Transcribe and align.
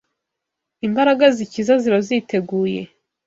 imbaraga 0.87 1.25
zikiza 1.37 1.73
ziba 1.81 1.99
ziteguye 2.07 2.81